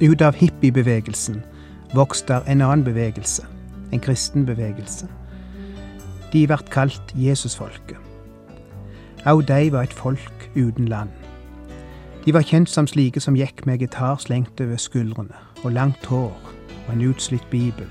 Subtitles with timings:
[0.00, 1.40] Ut av hippiebevegelsen
[1.94, 3.42] vokste en annen bevegelse,
[3.92, 5.08] en kristen bevegelse.
[6.30, 7.98] De ble kalt Jesusfolket.
[9.26, 11.10] Også de var et folk uten land.
[12.24, 16.54] De var kjent som slike som gikk med gitar slengt over skuldrene, og langt hår
[16.86, 17.90] og en utslitt bibel.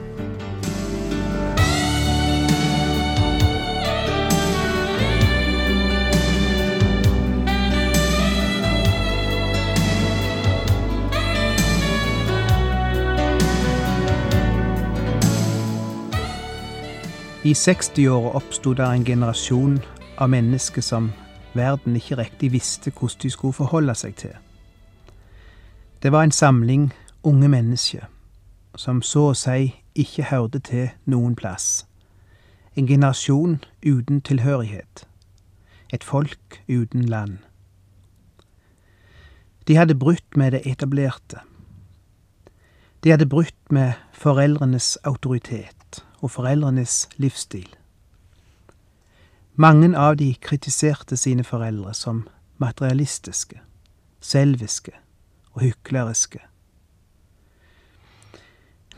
[17.43, 19.79] I 60-åra oppsto det en generasjon
[20.17, 21.07] av mennesker som
[21.57, 24.35] verden ikke riktig visste hvordan de skulle forholde seg til.
[26.03, 26.91] Det var en samling
[27.23, 28.05] unge mennesker
[28.77, 31.87] som så å si ikke hørte til noen plass.
[32.77, 35.07] En generasjon uten tilhørighet.
[35.89, 37.37] Et folk uten land.
[39.67, 41.41] De hadde brutt med det etablerte.
[43.03, 45.80] De hadde brutt med foreldrenes autoritet
[46.21, 47.69] og foreldrenes livsstil.
[49.55, 52.23] Mange av de kritiserte sine foreldre som
[52.61, 53.59] materialistiske,
[54.21, 54.93] selviske
[55.53, 56.39] og hykleriske.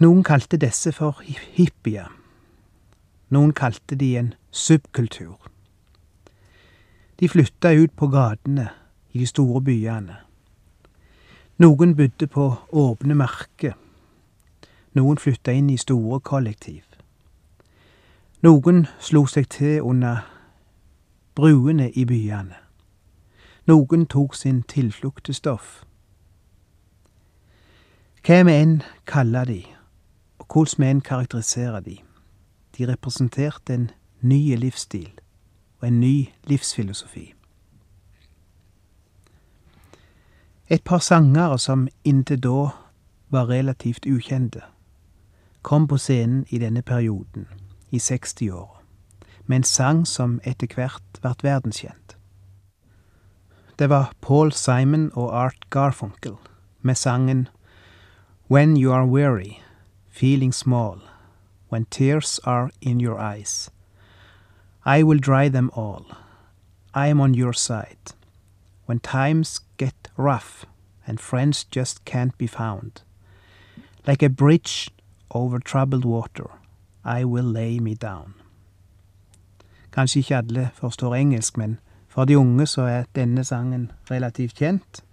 [0.03, 2.11] Noen kalte disse for hippier.
[3.33, 5.37] Noen kalte de en subkultur.
[7.19, 8.69] De flytta ut på gatene
[9.13, 10.17] i de store byene.
[11.61, 13.77] Noen bodde på åpne marker.
[14.93, 16.83] Noen flytta inn i store kollektiv.
[18.43, 20.17] Noen slo seg til under
[21.35, 22.57] bruene i byene.
[23.71, 25.85] Noen tok sin tilflukt til stoff.
[28.27, 29.61] Hva vi enn kaller de,
[30.43, 31.95] og hvordan vi enn karakteriserer de,
[32.75, 33.89] de representerte en
[34.19, 35.13] ny livsstil
[35.79, 37.33] og en ny livsfilosofi.
[40.67, 42.69] Et par sangere som inntil da
[43.29, 44.67] var relativt ukjente,
[45.61, 47.47] kom på scenen i denne perioden,
[47.93, 48.81] i 60-åra,
[49.45, 52.15] med en sang som etter hvert ble verdenskjent.
[53.77, 56.37] Det var Paul Simon og Art Garfunkel
[56.81, 57.47] med sangen
[58.49, 59.61] When you are weary,
[60.09, 61.01] feeling small,
[61.69, 63.69] when tears are in your eyes,
[64.85, 66.05] I will dry them all.
[66.93, 68.13] I am on your side.
[68.85, 70.65] When times get rough
[71.07, 73.01] and friends just can't be found,
[74.05, 74.91] like a bridge
[75.31, 76.49] over troubled water,
[77.05, 78.33] I will lay me down.
[79.91, 85.03] Kanskje ikke alle forstår engelsk, men for de unge så er denne sangen relativt kjent,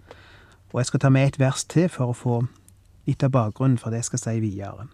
[0.72, 2.36] og jeg skal ta med et vers til for å få
[3.06, 4.86] litt av bakgrunnen for det jeg skal si videre.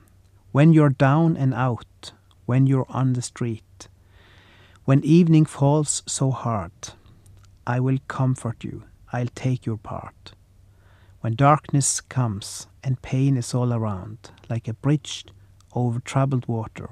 [0.53, 2.15] When you're down and out,
[2.47, 3.89] when you're on the street,
[4.85, 6.95] when evening falls so hard,
[7.67, 8.83] I will comfort you,
[9.13, 10.35] I'll take your part.
[11.21, 15.27] When darkness comes and pain is all around, like a bridge
[15.77, 16.89] over troubled water,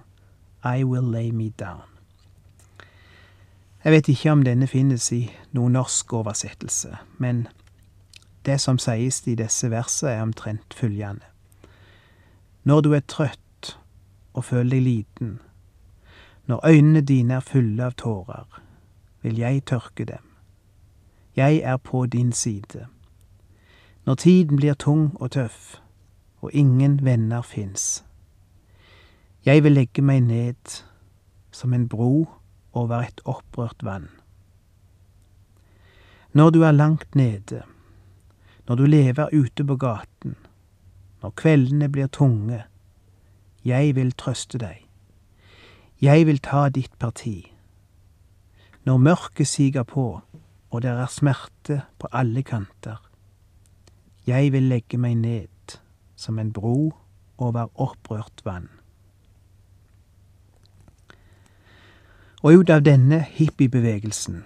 [0.65, 1.83] I will lay me down.
[3.85, 7.47] Jeg vet ikke om denne finnes i noen norsk oversettelse, men
[8.45, 11.25] det som sies i disse versene, er omtrent følgende.
[12.65, 13.79] Når du er trøtt
[14.33, 15.39] og føler deg liten,
[16.47, 18.61] når øynene dine er fulle av tårer,
[19.23, 20.25] vil jeg tørke dem.
[21.37, 22.87] Jeg er på din side.
[24.05, 25.81] Når tiden blir tung og tøff,
[26.41, 28.04] og ingen venner fins.
[29.45, 30.77] Jeg vil legge meg ned
[31.53, 32.25] som en bro
[32.73, 34.09] over et opprørt vann.
[36.33, 37.61] Når du er langt nede,
[38.69, 40.37] når du lever ute på gaten,
[41.23, 42.63] når kveldene blir tunge,
[43.65, 44.81] jeg vil trøste deg.
[46.01, 47.53] Jeg vil ta ditt parti.
[48.85, 50.07] Når mørket siger på
[50.71, 52.97] og det er smerte på alle kanter,
[54.27, 55.77] jeg vil legge meg ned
[56.17, 56.95] som en bro
[57.39, 58.74] over opprørt vann.
[62.45, 64.43] Og ut av denne hippiebevegelsen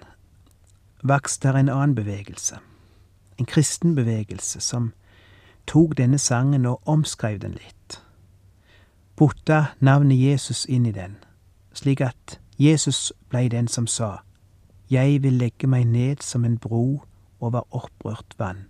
[1.03, 2.55] vokste der en annen bevegelse,
[3.39, 4.93] en kristen bevegelse som
[5.67, 7.97] tok denne sangen og omskrev den litt.
[9.19, 11.17] Putta navnet Jesus inn i den,
[11.75, 14.21] slik at Jesus blei den som sa,
[14.89, 17.03] Jeg vil legge meg ned som en bro
[17.39, 18.65] over opprørt vann.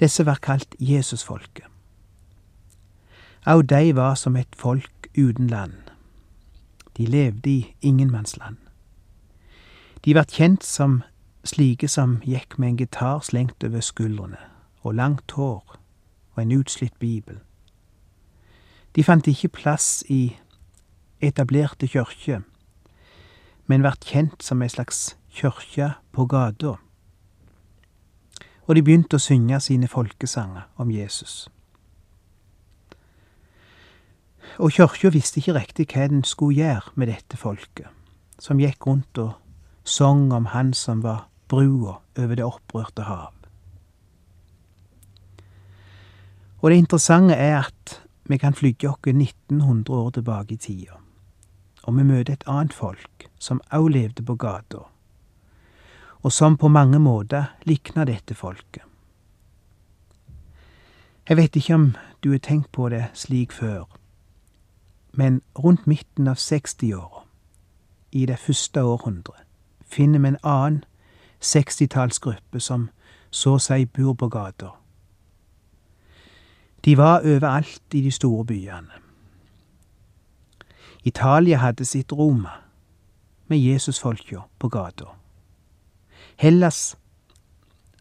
[0.00, 1.64] Disse var kalt Jesusfolket.
[3.46, 5.89] Au de var som et folk uten land.
[7.00, 8.56] De levde i ingenmannsland.
[10.04, 10.98] De vart kjent som
[11.48, 14.36] slike som gikk med en gitar slengt over skuldrene,
[14.84, 15.78] og langt hår
[16.34, 17.38] og en utslitt bibel.
[18.96, 20.36] De fant ikke plass i
[21.20, 22.42] etablerte kyrkjer,
[23.66, 26.74] men vart kjent som ei slags kyrkje på gata.
[28.68, 31.48] Og de begynte å synge sine folkesanger om Jesus.
[34.58, 37.88] Og kyrkja visste ikke riktig hva den skulle gjøre med dette folket,
[38.38, 39.36] som gikk rundt og
[39.84, 43.34] sang om Han som var brua over det opprørte hav.
[46.60, 51.00] Og det interessante er at vi kan flytte oss 1900 år tilbake i tida,
[51.82, 54.84] og vi møter et annet folk som òg levde på gata,
[56.20, 58.84] og som på mange måter likna dette folket.
[61.28, 61.88] Jeg vet ikke om
[62.22, 63.86] du har tenkt på det slik før,
[65.12, 67.24] men rundt midten av 60-åra,
[68.12, 69.46] i det første århundret,
[69.86, 70.84] finner vi en annen
[71.40, 72.88] sekstitallsgruppe som
[73.30, 74.74] så seg bor på gata.
[76.84, 79.00] De var overalt i de store byene.
[81.04, 82.50] Italia hadde sitt Roma,
[83.46, 85.04] med Jesusfolka på gata.
[86.36, 86.96] Hellas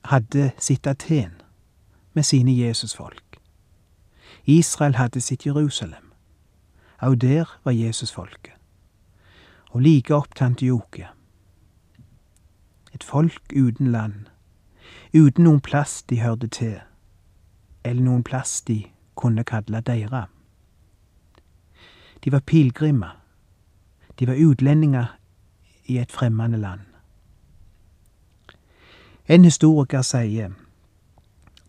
[0.04, 1.42] hadde sitt Aten,
[2.14, 3.40] med sine Jesusfolk.
[4.46, 6.09] Israel hadde sitt Jerusalem.
[7.02, 8.54] Au der var Jesusfolket.
[9.72, 11.08] Og like opp til Antiokia.
[12.94, 14.26] Et folk uten land,
[15.14, 16.80] uten noen plass de hørte til,
[17.84, 18.84] eller noen plass de
[19.16, 20.26] kunne kalle deira.
[22.24, 23.16] De var pilegrimer,
[24.20, 25.16] de var utlendinger
[25.86, 26.82] i et fremmede land.
[29.30, 30.52] En historiker sier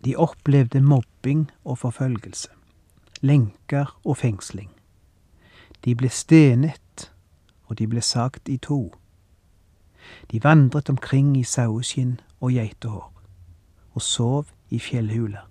[0.05, 2.49] de opplevde mobbing og forfølgelse,
[3.21, 4.80] lenker og fengsling.
[5.85, 7.13] De ble stenet,
[7.65, 8.91] og de ble sagt i to.
[10.31, 13.13] De vandret omkring i saueskinn og geitehår,
[13.95, 15.47] og sov i fjellhuler.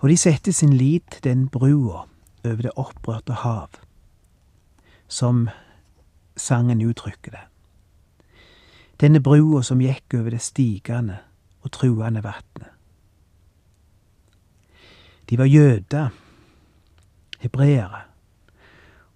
[0.00, 2.04] Og de satte sin lit til den brua
[2.44, 3.70] over det opprørte hav,
[5.08, 5.48] som
[6.36, 7.44] sangen uttrykker det.
[9.00, 11.16] Denne brua som gikk over det stigende
[11.64, 12.68] og truende vatnet.
[15.30, 16.10] De var jøder,
[17.44, 18.00] hebreere,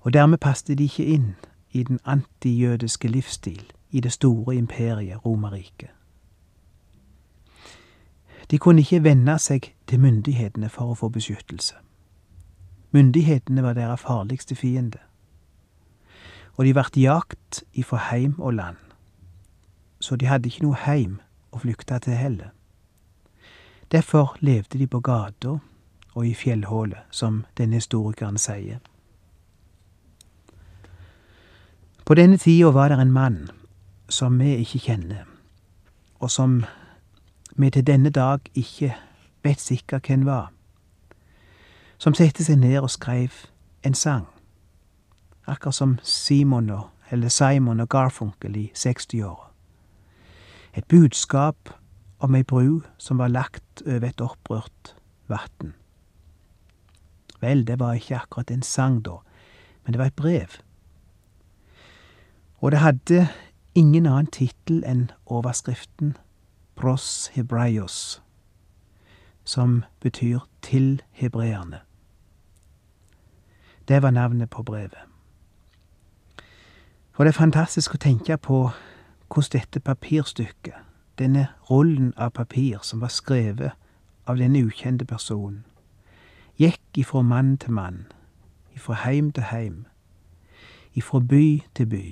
[0.00, 1.34] og dermed passet de ikke inn
[1.72, 5.88] i den antijødiske livsstil i det store imperiet Romerriket.
[8.50, 11.75] De kunne ikke venne seg til myndighetene for å få beskyttelse.
[12.92, 15.00] Myndighetene var deres farligste fiende,
[16.56, 18.76] og de vart jakt ifra heim og land,
[20.00, 21.19] så de hadde ikke noe heim
[21.52, 22.52] å flykte til heller.
[23.92, 25.58] Derfor levde de på gata
[26.19, 28.81] og i fjellhullet, som denne historikeren sier.
[32.05, 33.51] På denne tida var det en mann
[34.10, 35.27] som vi ikke kjenner,
[36.19, 36.65] og som
[37.56, 38.96] vi til denne dag ikke
[39.46, 40.51] vet sikkert hvem var,
[41.98, 43.44] som satte seg ned og skrev
[43.87, 44.27] en sang,
[45.46, 49.53] akkurat som Simon og, eller Simon og Garfunkel i 60-åra.
[50.75, 51.70] Et budskap
[52.19, 54.94] om ei bru som var lagt over et opprørt
[55.29, 55.77] vatn.
[57.40, 59.20] Vel, det var ikke akkurat en sang da,
[59.84, 60.48] men det var et brev.
[62.58, 63.28] Og det hadde
[63.74, 66.16] ingen annen tittel enn overskriften
[66.76, 68.22] Pros Hebraios,
[69.44, 71.80] som betyr Til hebreerne.
[73.88, 74.98] Det var navnet på brevet.
[77.14, 78.70] Og det er fantastisk å tenke på
[79.28, 80.74] hvordan dette papirstykket,
[81.18, 83.72] denne rullen av papir som var skrevet
[84.26, 85.64] av denne ukjente personen,
[86.58, 88.06] gikk ifra mann til mann,
[88.74, 89.86] ifra heim til heim,
[90.94, 92.05] ifra by til by,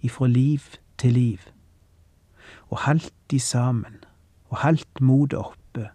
[0.00, 0.60] ifra liv
[0.98, 1.38] til liv,
[2.68, 4.04] og haldt de sammen,
[4.44, 5.88] og haldt motet oppe,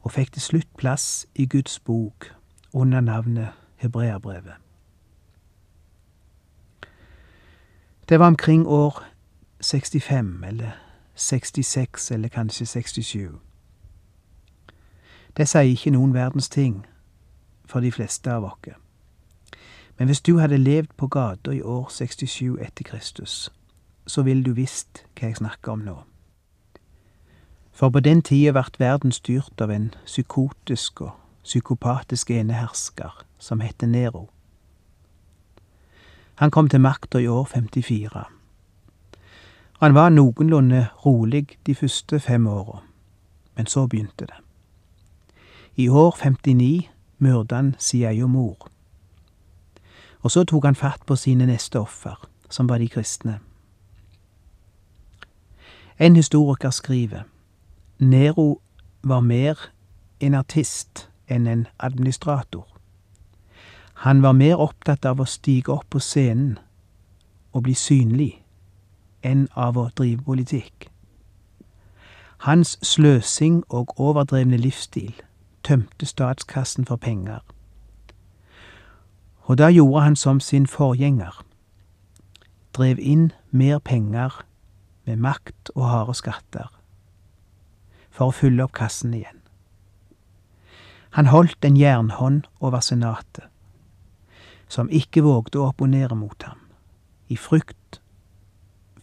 [0.00, 2.34] og fikk til slutt plass i Guds bok
[2.72, 4.54] under navnet Hebreabrevet.
[8.08, 9.04] Det var omkring år
[9.62, 10.70] 65 eller
[11.14, 13.51] 66 eller kanskje 67.
[15.36, 16.86] Det sier ikke noen verdens ting
[17.64, 18.74] for de fleste av oss.
[19.98, 23.52] Men hvis du hadde levd på gata i år 67 etter Kristus,
[24.06, 25.96] så ville du visst hva jeg snakker om nå.
[27.72, 31.12] For på den tida vart verden styrt av en psykotisk og
[31.44, 34.28] psykopatisk enehersker som het Nero.
[36.34, 38.24] Han kom til makta i år 54,
[39.82, 42.82] Han var noenlunde rolig de første fem åra,
[43.56, 44.51] men så begynte det.
[45.76, 46.88] I år 59
[47.18, 48.68] myrda han si egen mor.
[50.20, 53.38] Og så tok han fatt på sine neste offer, som var de kristne.
[55.98, 57.22] En historiker skriver
[57.98, 58.60] Nero
[59.02, 59.58] var mer
[60.20, 62.66] en artist enn en administrator.
[63.94, 66.58] Han var mer opptatt av å stige opp på scenen
[67.52, 68.32] og bli synlig
[69.22, 70.88] enn av å drive politikk.
[72.42, 75.14] Hans sløsing og overdrevne livsstil
[75.64, 77.40] tømte statskassen for penger.
[79.42, 81.42] Og da gjorde han som sin forgjenger,
[82.72, 84.44] drev inn mer penger
[85.04, 86.68] med makt og harde skatter,
[88.10, 89.40] for å fylle opp kassen igjen.
[91.12, 93.44] Han holdt en jernhånd over senatet,
[94.68, 96.60] som ikke vågde å opponere mot ham,
[97.28, 98.00] i frykt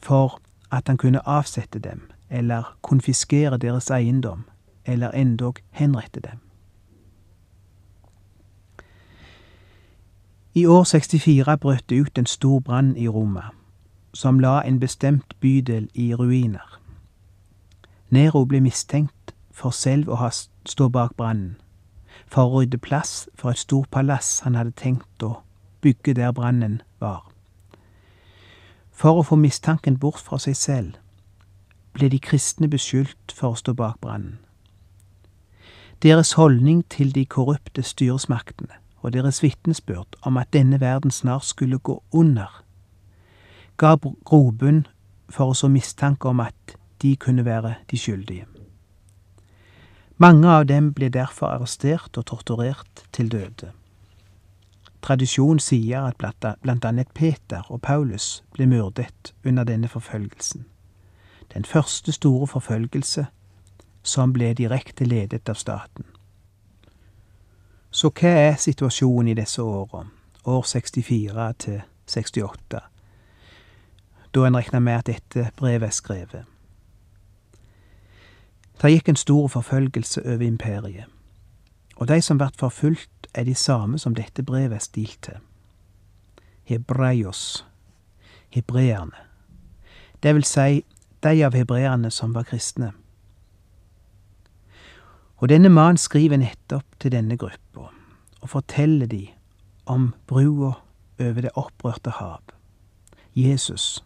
[0.01, 0.39] for
[0.71, 4.45] at han kunne avsette dem eller konfiskere deres eiendom
[4.85, 6.39] eller endog henrette dem.
[10.53, 13.41] I år 64 brøt det ut en stor brann i Roma,
[14.13, 16.79] som la en bestemt bydel i ruiner.
[18.09, 20.31] Nero ble mistenkt for selv å ha
[20.65, 21.59] stå bak brannen,
[22.25, 25.35] for å rydde plass for et stort palass han hadde tenkt å
[25.85, 27.29] bygge der brannen var.
[28.91, 30.97] For å få mistanken bort fra seg selv
[31.93, 34.39] ble de kristne beskyldt for å stå bak brannen.
[36.01, 41.79] Deres holdning til de korrupte styresmaktene og deres vitnesbyrd om at denne verden snart skulle
[41.79, 42.63] gå under,
[43.77, 44.85] ga grobunn
[45.29, 48.45] for å så mistanke om at de kunne være de skyldige.
[50.17, 53.71] Mange av dem ble derfor arrestert og torturert til døde.
[55.01, 56.19] Tradisjonen sier at
[56.61, 60.65] blant annet Peter og Paulus ble myrdet under denne forfølgelsen.
[61.53, 63.25] Den første store forfølgelse
[64.03, 66.05] som ble direkte ledet av staten.
[67.91, 70.03] Så hva er situasjonen i disse åra,
[70.45, 72.81] år 64 til 68,
[74.33, 76.43] da en regner med at dette brevet er skrevet?
[78.81, 81.09] Det gikk en stor forfølgelse over imperiet,
[81.95, 85.41] og de som vert forfulgt, er de samme som dette brevet er stilt til.
[86.63, 87.65] Hebreios,
[88.49, 89.17] hebreerne,
[90.23, 90.85] det vil si
[91.23, 92.91] de av hebreerne som var kristne.
[95.39, 97.68] Og denne mannen skriver nettopp til denne gruppa
[98.41, 99.27] og forteller de
[99.85, 100.73] om brua
[101.19, 102.41] over det opprørte hav.
[103.35, 104.05] Jesus,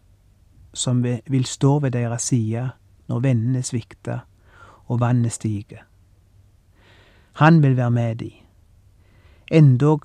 [0.74, 2.70] som vil stå ved deres side
[3.08, 4.20] når vennene svikter
[4.86, 5.84] og vannet stiger.
[7.34, 8.32] Han vil være med de,
[9.52, 10.02] endog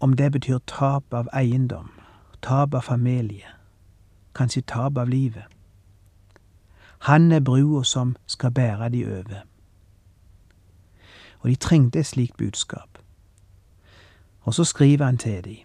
[0.00, 1.90] om det betyr tap av eiendom,
[2.42, 3.46] tap av familie,
[4.34, 5.44] kanskje tap av livet.
[6.98, 9.42] Han er brua som skal bære de over
[11.40, 12.89] og de trengte et slikt budskap.
[14.40, 15.56] Og så skriver han til de,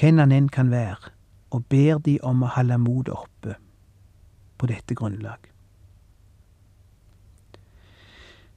[0.00, 1.10] hvem han enn kan være,
[1.50, 3.56] og ber de om å holde motet oppe
[4.58, 5.52] på dette grunnlag.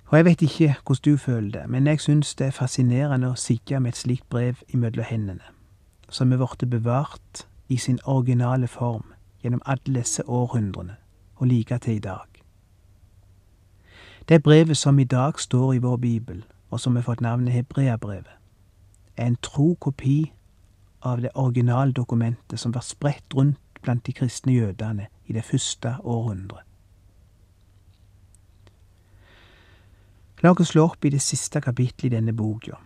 [0.06, 3.40] Og jeg vet ikke hvordan du føler det, men jeg syns det er fascinerende å
[3.40, 5.44] sitte med et slikt brev imellom hendene,
[6.10, 9.12] som er blitt bevart i sin originale form
[9.44, 10.96] gjennom alle disse århundrene,
[11.36, 12.30] og like til i dag.
[14.30, 18.32] Det brevet som i dag står i vår bibel, og som har fått navnet Hebreabrevet,
[19.18, 20.32] en tro kopi
[21.02, 26.64] av det originaldokumentet som var spredt rundt blant de kristne jødene i det første århundret.
[30.44, 32.78] La oss slå opp i det siste kapittelet i denne boka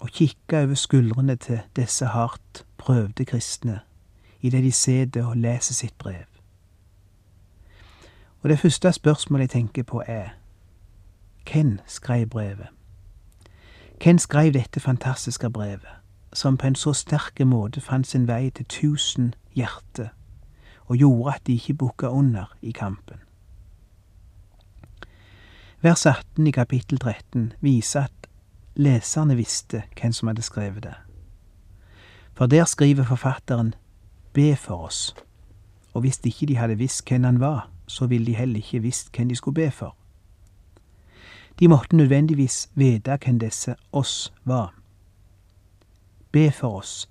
[0.00, 3.80] og kikke over skuldrene til disse hardt prøvde kristne
[4.40, 6.24] idet de sitter og leser sitt brev.
[8.42, 10.28] Og det første spørsmålet jeg tenker på, er
[11.44, 12.68] hvem skrev brevet?
[14.02, 15.88] Hvem skrev dette fantastiske brevet,
[16.32, 20.08] som på en så sterk måte fant sin vei til tusen hjerter,
[20.88, 23.20] og gjorde at de ikke bukka under i kampen?
[25.82, 28.30] Vers 18 i kapittel 13 viser at
[28.76, 30.96] leserne visste hvem som hadde skrevet det.
[32.32, 33.74] For der skriver forfatteren
[34.32, 35.14] Be for oss,
[35.94, 39.16] og hvis ikke de hadde visst hvem han var, så ville de heller ikke visst
[39.16, 39.96] hvem de skulle be for.
[41.60, 44.74] De måtte nødvendigvis vite hvem disse oss var.
[46.32, 47.10] Be for oss,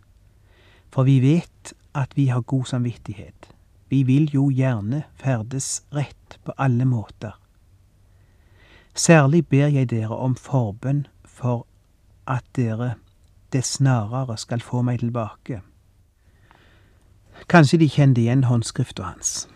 [0.89, 3.53] for vi vet at vi har god samvittighet.
[3.89, 7.39] Vi vil jo gjerne ferdes rett på alle måter.
[8.95, 11.67] Særlig ber jeg dere om forbønn for
[12.27, 12.93] at dere
[13.53, 15.61] det snarere skal få meg tilbake.
[17.49, 19.47] Kanskje de kjente igjen håndskrifta hans.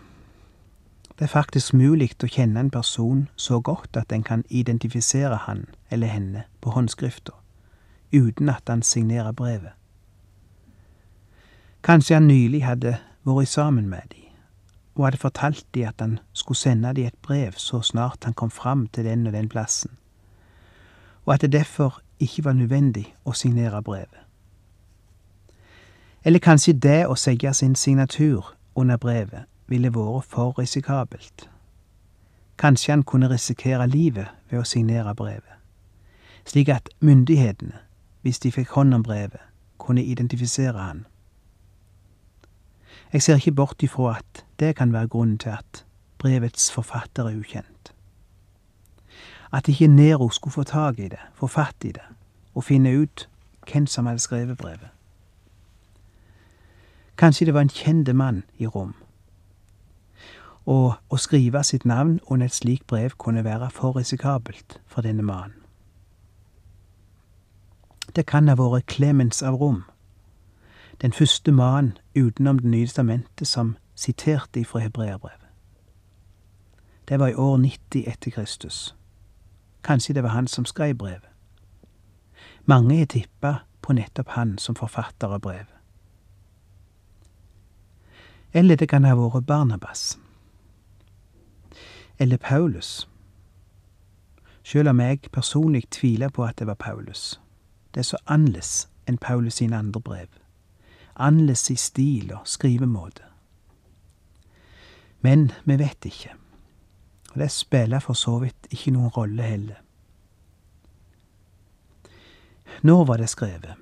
[1.18, 5.68] Det er faktisk mulig å kjenne en person så godt at en kan identifisere han
[5.90, 7.36] eller henne på håndskrifta,
[8.10, 9.76] uten at han signerer brevet.
[11.86, 14.24] Kanskje han nylig hadde vært sammen med de,
[14.96, 18.50] og hadde fortalt de at han skulle sende de et brev så snart han kom
[18.50, 19.94] fram til den og den plassen,
[21.26, 24.18] og at det derfor ikke var nødvendig å signere brevet.
[26.24, 31.48] Eller kanskje det å sette sin signatur under brevet ville vært for risikabelt.
[32.58, 35.58] Kanskje han kunne risikere livet ved å signere brevet,
[36.46, 37.80] slik at myndighetene,
[38.22, 39.42] hvis de fikk hånd om brevet,
[39.78, 41.04] kunne identifisere han.
[43.12, 45.84] Jeg ser ikke bort ifra at det kan være grunnen til at
[46.18, 47.92] brevets forfatter er ukjent.
[49.52, 52.02] At ikke Nero skulle få tak i det, få fatt i det,
[52.54, 53.28] og finne ut
[53.70, 54.88] hvem som hadde skrevet brevet.
[57.16, 58.94] Kanskje det var en kjent mann i Rom.
[60.66, 65.22] Og å skrive sitt navn under et slikt brev kunne være for risikabelt for denne
[65.22, 65.60] mannen.
[68.16, 69.82] Det kan ha vært Clemens av Rom,
[71.02, 75.48] den første mannen utenom Det nye testamentet som siterte ifra hebreerbrevet.
[77.08, 78.94] Det var i år 90 etter Kristus.
[79.84, 81.28] Kanskje det var han som skrev brevet.
[82.64, 85.74] Mange har tippa på nettopp han som forfatter av brevet.
[88.52, 90.18] Eller det kan ha vært Barnabas.
[92.18, 93.08] Eller Paulus.
[94.62, 97.40] Sjøl om jeg personlig tviler på at det var Paulus.
[97.94, 100.28] Det er så annerledes enn Paulus sine andre brev.
[101.16, 103.22] Annerledes i stil og skrivemåte.
[105.20, 106.32] Men vi vet ikke.
[107.32, 109.80] Og det spiller for så vidt ikke noen rolle heller.
[112.82, 113.74] Når var det skrevet?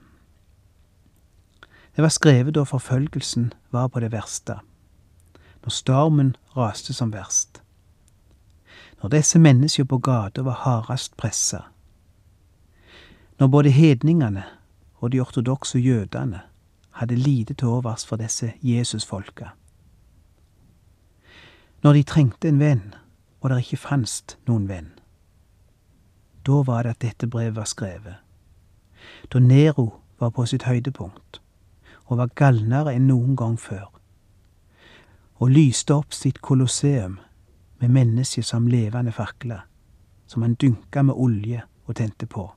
[1.97, 4.59] Det var skrevet da forfølgelsen var på det verste,
[5.63, 7.62] når stormen raste som verst,
[9.03, 11.65] når disse menneskene på gata var hardest pressa,
[13.39, 14.45] når både hedningene
[14.95, 16.41] og de ortodokse jødene
[16.91, 19.47] hadde lite til overs for disse Jesusfolka,
[21.83, 22.95] når de trengte en venn
[23.41, 24.93] og det ikke fantes noen venn.
[26.47, 28.15] Da var det at dette brevet var skrevet,
[29.33, 29.89] da Nero
[30.19, 31.41] var på sitt høydepunkt
[32.07, 33.89] og var galnere enn noen gang før,
[35.43, 37.19] og lyste opp sitt kolosseum
[37.83, 39.61] med mennesker som levende fakler,
[40.27, 42.53] som han dynka med olje og tente på.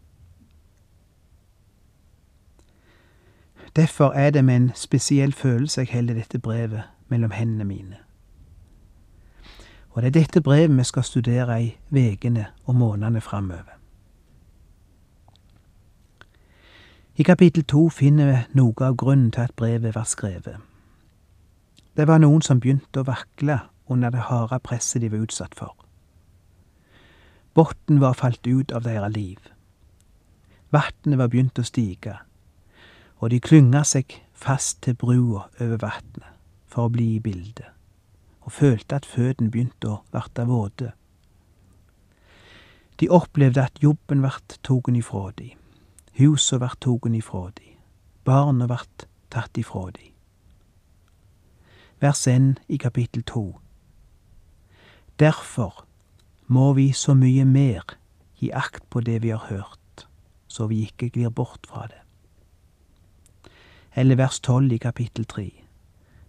[3.76, 7.98] Derfor er det med en spesiell følelse jeg holder dette brevet mellom hendene mine.
[9.90, 13.80] Og det er dette brevet vi skal studere i ukene og månedene framover.
[17.16, 20.58] I kapittel to finner vi noe av grunnen til at brevet var skrevet.
[21.98, 25.76] Det var noen som begynte å vakle under det harde presset de var utsatt for.
[27.56, 29.40] Botnen var falt ut av deres liv.
[30.76, 32.18] Vatnet var begynt å stige,
[33.24, 36.34] og de klynga seg fast til brua over vatnet
[36.68, 37.70] for å bli i bildet,
[38.44, 40.92] og følte at føttene begynte å verte våte.
[43.00, 45.54] De opplevde at jobben vart tatt ifra de,
[46.20, 47.76] husa vart tatt ifra de,
[48.28, 50.12] barna vart tatt ifra de.
[52.04, 53.54] Vers 1 i kapittel 2
[55.20, 55.86] Derfor
[56.48, 57.96] må vi så mye mer
[58.36, 60.08] gi akt på det vi har hørt,
[60.48, 62.02] så vi ikke glir bort fra det.
[63.96, 65.52] Eller vers tolv i kapittel tre.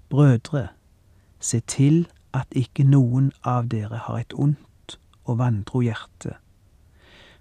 [0.09, 0.69] Brødre,
[1.41, 6.37] se til at ikke noen av dere har et ondt og vantro hjerte,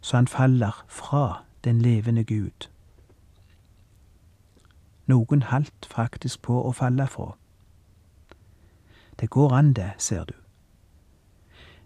[0.02, 2.70] så han faller fra den levende Gud.
[5.06, 7.36] Noen halt faktisk på å falle fra.
[9.20, 10.34] Det går an, det, ser du.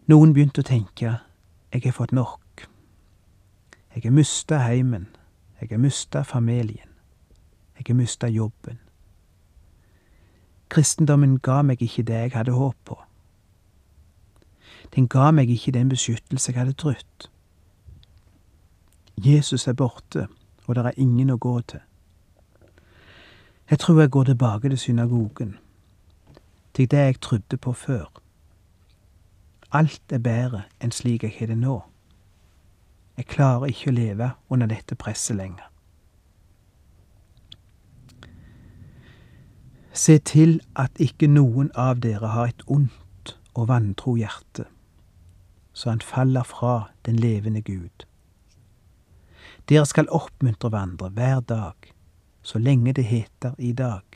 [0.09, 1.09] Noen begynte å tenke
[1.69, 2.63] jeg har fått nok.
[3.93, 5.03] Jeg har mista heimen,
[5.61, 6.87] jeg har mista familien,
[7.77, 8.79] jeg har mista jobben.
[10.73, 12.97] Kristendommen ga meg ikke det jeg hadde håp på.
[14.95, 17.27] Den ga meg ikke den beskyttelse jeg hadde trodd.
[19.21, 20.25] Jesus er borte,
[20.65, 21.83] og det er ingen å gå til.
[23.69, 25.53] Jeg tror jeg går tilbake til synagogen,
[26.73, 28.09] til det jeg trodde på før.
[29.71, 31.75] Alt er bedre enn slik jeg har det nå.
[33.19, 35.67] Jeg klarer ikke å leve under dette presset lenger.
[39.93, 44.65] Se til at ikke noen av dere har et ondt og vantro hjerte,
[45.73, 48.05] så han faller fra den levende Gud.
[49.69, 51.91] Dere skal oppmuntre hverandre hver dag,
[52.41, 54.08] så lenge det heter i dag,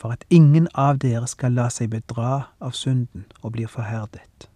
[0.00, 4.48] for at ingen av dere skal la seg bedra av synden og blir forherdet.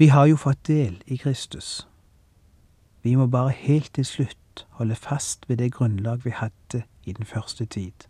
[0.00, 1.86] Vi har jo fått del i Kristus.
[3.02, 7.28] Vi må bare helt til slutt holde fast ved det grunnlag vi hadde i den
[7.28, 8.08] første tid.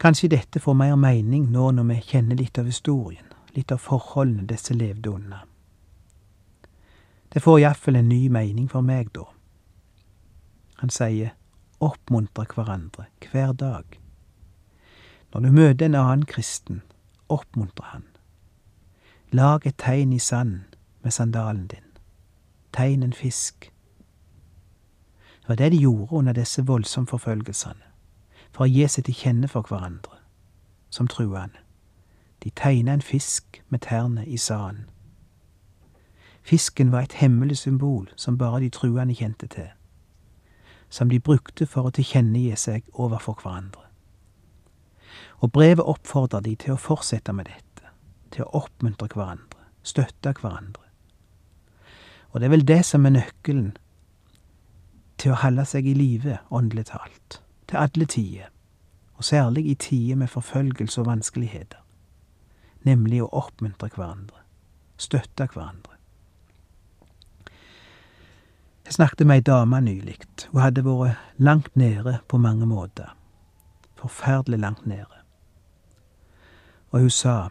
[0.00, 4.48] Kanskje dette får mer mening nå når vi kjenner litt av historien, litt av forholdene
[4.48, 5.44] disse levde under.
[7.32, 9.28] Det får iallfall en ny mening for meg da.
[10.80, 11.36] Han sier
[11.82, 13.84] oppmuntre hverandre hver dag.
[15.34, 16.82] Når du møter en annen kristen,
[17.28, 18.04] oppmuntre han.
[19.32, 20.60] Lag et tegn i sand
[21.02, 21.88] med sandalen din.
[22.72, 23.72] Tegn en fisk.
[25.40, 27.82] Det var det de gjorde under disse voldsomme forfølgelsene,
[28.52, 30.20] for å gi seg til kjenne for hverandre,
[30.90, 31.58] som truende.
[32.44, 34.86] De tegna en fisk med tærne i sanden.
[36.42, 39.70] Fisken var et hemmelig symbol som bare de truende kjente til
[40.92, 43.86] som de brukte for å tilkjennegi seg overfor hverandre.
[45.40, 47.88] Og brevet oppfordrer de til å fortsette med dette,
[48.30, 50.84] til å oppmuntre hverandre, støtte hverandre.
[52.32, 53.72] Og det er vel det som er nøkkelen
[55.20, 58.52] til å holde seg i live, åndelig talt, til alle tider,
[59.16, 61.80] og særlig i tider med forfølgelse og vanskeligheter,
[62.84, 64.44] nemlig å oppmuntre hverandre,
[65.00, 65.91] støtte hverandre.
[68.92, 70.18] Jeg snakket med ei dame nylig.
[70.50, 73.14] Hun hadde vært langt nede på mange måter.
[73.96, 75.20] Forferdelig langt nede.
[76.90, 77.48] Og hun sa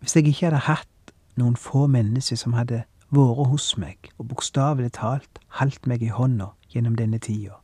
[0.00, 2.80] hvis jeg ikke hadde hatt noen få mennesker som hadde
[3.14, 7.60] vært hos meg og bokstavelig talt holdt meg i hånda gjennom denne tida,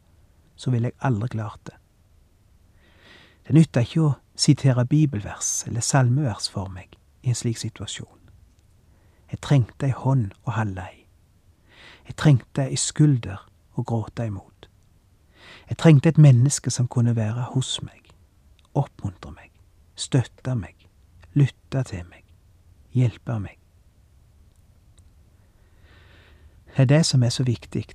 [0.54, 1.74] så ville jeg aldri klart det.
[3.48, 6.94] Det nytta ikke å sitere bibelvers eller salmevers for meg
[7.26, 8.30] i en slik situasjon.
[9.34, 11.05] Jeg trengte ei hånd å holde i.
[12.06, 13.42] Jeg trengte ei skulder
[13.76, 14.68] å gråte imot.
[15.68, 18.12] Jeg trengte et menneske som kunne være hos meg,
[18.74, 19.50] oppmuntre meg,
[19.98, 20.86] støtte meg,
[21.34, 22.22] lytte til meg,
[22.94, 23.58] hjelpe meg.
[26.76, 27.86] Det er det som er så viktig.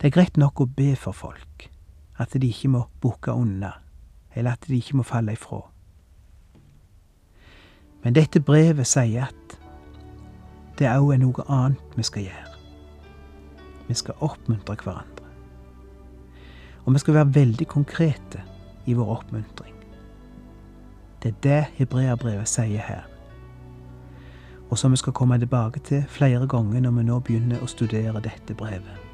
[0.00, 1.68] Det er greit nok å be for folk,
[2.18, 3.74] at de ikke må bukke unna,
[4.34, 5.60] eller at de ikke må falle ifra.
[8.02, 9.56] Men dette brevet sier at
[10.78, 12.55] det òg er noe annet vi skal gjøre.
[13.88, 15.24] Vi skal oppmuntre hverandre.
[16.84, 18.42] Og vi skal være veldig konkrete
[18.86, 19.74] i vår oppmuntring.
[21.22, 23.08] Det er det hebreerbrevet sier her.
[24.70, 28.22] Og som vi skal komme tilbake til flere ganger når vi nå begynner å studere
[28.22, 29.05] dette brevet.